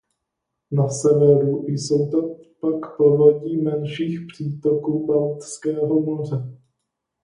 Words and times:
Na 0.71 0.89
severu 0.89 1.67
jsou 1.67 2.11
to 2.11 2.35
pak 2.59 2.97
povodí 2.97 3.57
menších 3.57 4.19
přítoků 4.33 5.05
Baltského 5.07 6.01
moře. 6.01 6.57